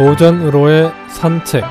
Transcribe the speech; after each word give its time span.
오전으로의 0.00 0.90
산책 1.10 1.62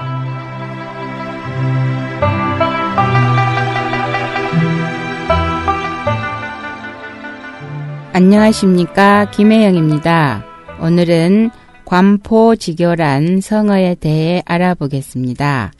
안녕하십니까 8.14 9.32
김혜영입니다. 9.32 10.46
오늘은 10.80 11.50
관포지교란 11.86 13.42
성어에 13.42 13.96
대해 13.96 14.44
알아보겠습니다. 14.46 15.72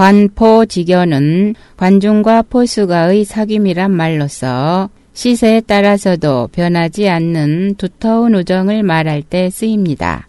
관포지교는 0.00 1.54
관중과 1.76 2.44
포수가의 2.48 3.26
사귐이란 3.26 3.90
말로서 3.90 4.88
시세에 5.12 5.60
따라서도 5.60 6.48
변하지 6.52 7.06
않는 7.10 7.74
두터운 7.76 8.34
우정을 8.34 8.82
말할 8.82 9.20
때 9.20 9.50
쓰입니다. 9.50 10.26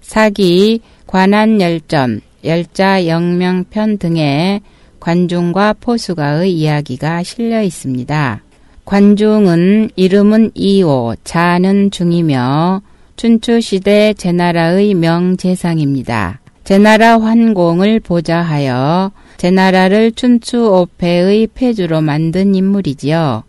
사기, 0.00 0.80
관한열전, 1.08 2.20
열자 2.44 3.08
영명편 3.08 3.98
등의 3.98 4.60
관중과 5.00 5.72
포수가의 5.80 6.52
이야기가 6.52 7.24
실려 7.24 7.62
있습니다. 7.62 8.42
관중은 8.84 9.90
이름은 9.96 10.52
이오, 10.54 11.16
자는 11.24 11.90
중이며 11.90 12.80
춘추시대 13.16 14.14
제나라의 14.14 14.94
명재상입니다. 14.94 16.41
제나라 16.64 17.18
환공을 17.20 18.00
보좌하여 18.00 19.10
제나라를 19.36 20.12
춘추오패의 20.12 21.48
폐주로 21.54 22.00
만든 22.00 22.54
인물이지요. 22.54 23.42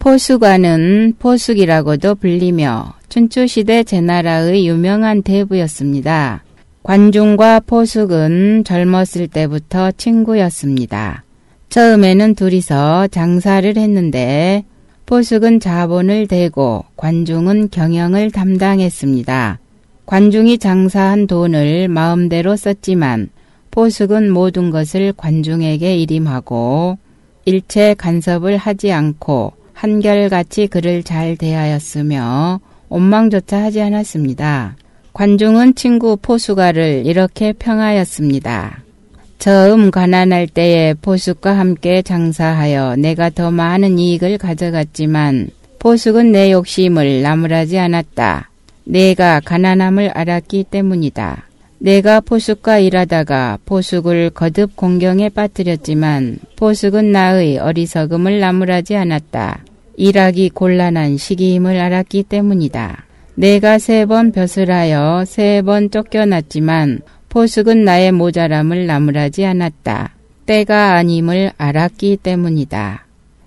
포수관은 0.00 1.14
포숙이라고도 1.18 2.16
불리며 2.16 2.94
춘추시대 3.08 3.84
제나라의 3.84 4.66
유명한 4.66 5.22
대부였습니다. 5.22 6.42
관중과 6.82 7.60
포숙은 7.60 8.64
젊었을 8.64 9.28
때부터 9.28 9.92
친구였습니다. 9.92 11.24
처음에는 11.68 12.34
둘이서 12.34 13.08
장사를 13.08 13.76
했는데 13.76 14.64
포숙은 15.06 15.60
자본을 15.60 16.26
대고 16.26 16.84
관중은 16.96 17.68
경영을 17.70 18.30
담당했습니다. 18.30 19.58
관중이 20.08 20.56
장사한 20.56 21.26
돈을 21.26 21.88
마음대로 21.88 22.56
썼지만 22.56 23.28
포숙은 23.70 24.30
모든 24.30 24.70
것을 24.70 25.12
관중에게 25.14 25.98
일임하고 25.98 26.96
일체 27.44 27.92
간섭을 27.92 28.56
하지 28.56 28.90
않고 28.90 29.52
한결같이 29.74 30.66
그를 30.68 31.02
잘 31.02 31.36
대하였으며 31.36 32.58
원망조차 32.88 33.62
하지 33.62 33.82
않았습니다. 33.82 34.76
관중은 35.12 35.74
친구 35.74 36.16
포수가를 36.16 37.02
이렇게 37.04 37.52
평하였습니다. 37.52 38.82
처음 39.38 39.90
가난할 39.90 40.46
때에 40.46 40.94
포숙과 40.94 41.58
함께 41.58 42.00
장사하여 42.00 42.96
내가 42.96 43.28
더 43.28 43.50
많은 43.50 43.98
이익을 43.98 44.38
가져갔지만 44.38 45.50
포숙은 45.78 46.32
내 46.32 46.50
욕심을 46.50 47.20
나무라지 47.20 47.78
않았다. 47.78 48.48
내가 48.88 49.40
가난함을 49.44 50.08
알았기 50.14 50.64
때문이다. 50.70 51.44
내가 51.78 52.20
포숙과 52.20 52.78
일하다가 52.78 53.58
포숙을 53.66 54.30
거듭 54.30 54.74
공경에 54.76 55.28
빠뜨렸지만 55.28 56.38
포숙은 56.56 57.12
나의 57.12 57.58
어리석음을 57.58 58.40
나무라지 58.40 58.96
않았다. 58.96 59.60
일하기 59.96 60.50
곤란한 60.50 61.18
시기임을 61.18 61.78
알았기 61.78 62.22
때문이다. 62.24 63.04
내가 63.34 63.78
세 63.78 64.06
번 64.06 64.32
벼슬 64.32 64.70
하여 64.72 65.22
세 65.26 65.60
번 65.62 65.90
쫓겨났지만 65.90 67.00
포숙은 67.28 67.84
나의 67.84 68.10
모자람을 68.12 68.86
나무라지 68.86 69.44
않았다. 69.44 70.14
때가 70.46 70.94
아님을 70.94 71.52
알았기 71.58 72.16
때문이다. 72.22 73.04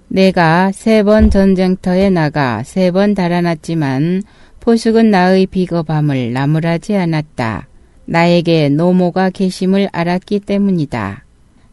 내가 0.07 0.72
세 0.72 1.01
번 1.03 1.31
전쟁터에 1.31 2.12
나가 2.12 2.62
세 2.63 2.91
번 2.91 3.16
달아났지만 3.16 4.22
포숙은 4.61 5.09
나의 5.09 5.47
비겁함을 5.47 6.33
나무라지 6.33 6.95
않았다. 6.95 7.67
나에게 8.05 8.69
노모가 8.69 9.31
계심을 9.31 9.89
알았기 9.91 10.41
때문이다. 10.41 11.25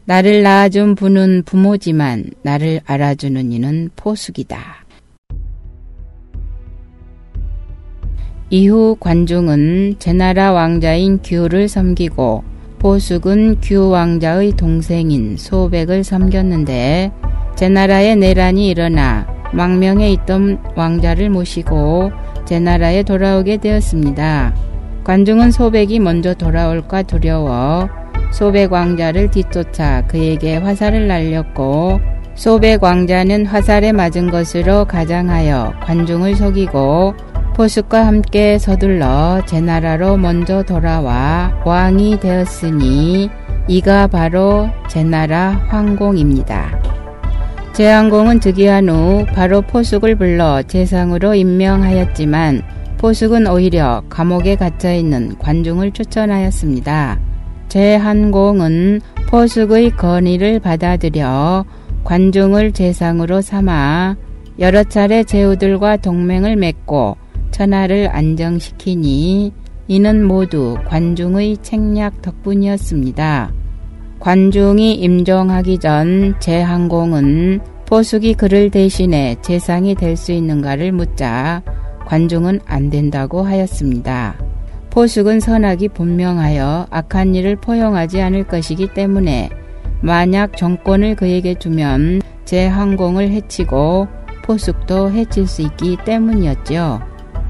나를 0.05 0.41
낳아준 0.41 0.95
부는 0.95 1.43
부모지만 1.45 2.25
나를 2.41 2.81
알아주는 2.85 3.51
이는 3.51 3.91
포숙이다. 3.95 4.57
이후 8.49 8.97
관중은 8.99 9.97
제나라 9.99 10.51
왕자인 10.51 11.19
규를 11.21 11.67
섬기고 11.67 12.43
포숙은 12.79 13.61
규 13.61 13.89
왕자의 13.89 14.53
동생인 14.53 15.37
소백을 15.37 16.03
섬겼는데 16.03 17.11
제나라의 17.55 18.15
내란이 18.15 18.67
일어나 18.67 19.27
망명에 19.53 20.11
있던 20.13 20.57
왕자를 20.75 21.29
모시고 21.29 22.11
제 22.49 22.59
나라에 22.59 23.03
돌아오게 23.03 23.57
되었습니다. 23.57 24.55
관중은 25.03 25.51
소백이 25.51 25.99
먼저 25.99 26.33
돌아올까 26.33 27.03
두려워 27.03 27.87
소백 28.31 28.73
왕자를 28.73 29.29
뒤쫓아 29.29 30.03
그에게 30.07 30.57
화살을 30.57 31.07
날렸고 31.07 31.99
소백 32.33 32.81
왕자는 32.81 33.45
화살에 33.45 33.91
맞은 33.91 34.31
것으로 34.31 34.85
가장하여 34.85 35.73
관중을 35.83 36.37
속이고 36.37 37.13
포숙과 37.55 38.07
함께 38.07 38.57
서둘러 38.57 39.43
제 39.45 39.61
나라로 39.61 40.17
먼저 40.17 40.63
돌아와 40.63 41.53
왕이 41.65 42.19
되었으니 42.19 43.29
이가 43.67 44.07
바로 44.07 44.67
제 44.87 45.03
나라 45.03 45.67
황공입니다. 45.69 46.88
제왕공은 47.79 48.41
즉위한 48.41 48.89
후 48.89 49.25
바로 49.33 49.61
포숙을 49.61 50.15
불러 50.15 50.61
재상으로 50.63 51.33
임명하였지만 51.33 52.61
포숙은 52.97 53.47
오히려 53.47 54.03
감옥에 54.09 54.57
갇혀 54.57 54.93
있는 54.93 55.37
관중을 55.37 55.93
추천하였습니다. 55.93 57.17
제한공은 57.69 58.99
포숙의 59.29 59.91
건의를 59.91 60.59
받아들여 60.59 61.63
관중을 62.03 62.73
재상으로 62.73 63.39
삼아 63.39 64.17
여러 64.59 64.83
차례 64.83 65.23
제후들과 65.23 65.95
동맹을 65.95 66.57
맺고 66.57 67.15
천하를 67.51 68.09
안정시키니 68.11 69.53
이는 69.87 70.25
모두 70.25 70.75
관중의 70.85 71.59
책략 71.61 72.21
덕분이었습니다. 72.23 73.58
관중이 74.19 74.95
임종하기 74.95 75.77
전 75.79 76.35
제항공은 76.39 77.61
포숙이 77.85 78.33
그를 78.33 78.69
대신해 78.69 79.37
재상이 79.41 79.95
될 79.95 80.17
수 80.17 80.33
있는가를 80.33 80.91
묻자 80.91 81.63
관중은 82.05 82.59
안 82.65 82.89
된다고 82.89 83.43
하였습니다. 83.43 84.35
포숙은 84.89 85.39
선악이 85.39 85.89
분명하여 85.89 86.87
악한 86.89 87.35
일을 87.35 87.55
포용하지 87.55 88.21
않을 88.21 88.45
것이기 88.45 88.93
때문에 88.93 89.49
만약 90.01 90.57
정권을 90.57 91.15
그에게 91.15 91.53
주면 91.55 92.21
제항공을 92.45 93.29
해치고 93.29 94.07
포숙도 94.43 95.11
해칠 95.11 95.47
수 95.47 95.61
있기 95.61 95.97
때문이었죠. 96.05 97.08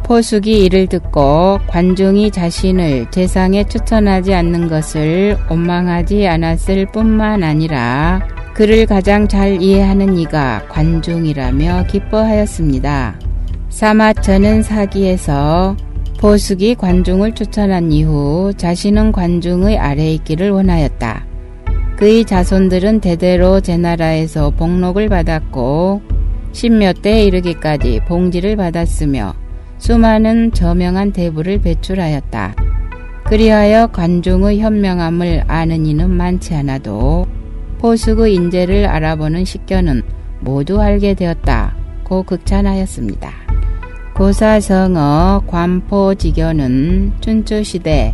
포숙이 0.09 0.65
이를 0.65 0.87
듣고 0.87 1.59
관중이 1.67 2.31
자신을 2.31 3.11
재상에 3.11 3.63
추천하지 3.65 4.33
않는 4.33 4.67
것을 4.67 5.37
원망하지 5.47 6.27
않았을 6.27 6.87
뿐만 6.87 7.43
아니라 7.43 8.27
그를 8.55 8.87
가장 8.87 9.27
잘 9.27 9.61
이해하는 9.61 10.17
이가 10.17 10.63
관중이라며 10.67 11.85
기뻐하였습니다. 11.91 13.19
사마천은 13.69 14.63
사기에서 14.63 15.77
포숙이 16.19 16.73
관중을 16.73 17.35
추천한 17.35 17.91
이후 17.91 18.51
자신은 18.57 19.11
관중의 19.11 19.77
아래에 19.77 20.13
있기를 20.15 20.49
원하였다. 20.49 21.23
그의 21.97 22.25
자손들은 22.25 23.01
대대로 23.01 23.61
제나라에서 23.61 24.49
복록을 24.49 25.07
받았고 25.07 26.01
십몇 26.51 27.03
대에 27.03 27.25
이르기까지 27.25 27.99
봉지를 28.07 28.55
받았으며 28.55 29.38
수많은 29.79 30.51
저명한 30.51 31.13
대부를 31.13 31.59
배출하였다. 31.61 32.55
그리하여 33.25 33.87
관중의 33.87 34.59
현명함을 34.59 35.45
아는 35.47 35.85
이는 35.85 36.09
많지 36.11 36.53
않아도 36.55 37.25
포숙의 37.79 38.35
인재를 38.35 38.85
알아보는 38.85 39.45
식견은 39.45 40.03
모두 40.41 40.79
알게 40.81 41.13
되었다. 41.15 41.75
고 42.03 42.23
극찬하였습니다. 42.23 43.31
고사성어 44.15 45.43
관포지교는 45.47 47.13
춘추시대 47.21 48.13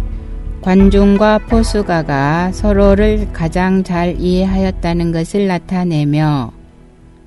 관중과 0.62 1.40
포수가가 1.48 2.52
서로를 2.52 3.28
가장 3.34 3.84
잘 3.84 4.20
이해하였다는 4.20 5.12
것을 5.12 5.48
나타내며 5.48 6.52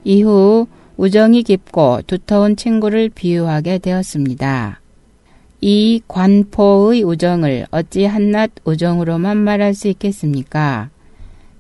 이후 0.05 0.67
우정이 0.99 1.45
깊고 1.45 2.01
두터운 2.09 2.57
친구를 2.57 3.09
비유하게 3.09 3.79
되었습니다. 3.79 4.81
이 5.61 6.03
관포의 6.09 7.05
우정을 7.05 7.67
어찌 7.71 8.05
한낱 8.05 8.51
우정으로만 8.65 9.37
말할 9.37 9.75
수 9.75 9.87
있겠습니까? 9.89 10.91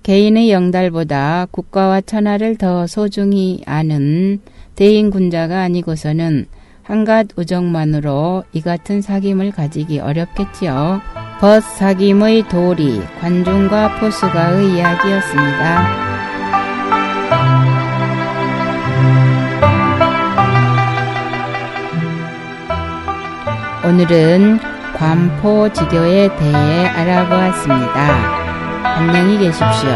개인의 0.03 0.51
영달보다 0.51 1.47
국가와 1.53 2.01
천하를 2.01 2.57
더 2.57 2.89
소중히 2.89 3.63
아는 3.65 4.41
대인 4.75 5.11
군자가 5.11 5.61
아니고서는 5.63 6.47
한갓 6.83 7.29
우정만으로 7.37 8.43
이 8.53 8.61
같은 8.61 9.01
사귐을 9.01 9.55
가지기 9.55 10.01
어렵겠지요. 10.01 11.01
벗 11.41 11.63
사귐의 11.63 12.49
도리, 12.49 13.01
관중과 13.21 14.01
포수가의 14.01 14.75
이야기였습니다. 14.75 16.08
오늘은 23.89 24.61
관포지교에 24.99 26.37
대해 26.37 26.87
알아보았습니다. 26.89 28.01
안녕히 28.85 29.39
계십시오. 29.39 29.89